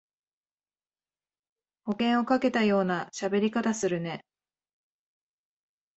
[1.83, 4.25] 保険をかけたようなしゃべり方するね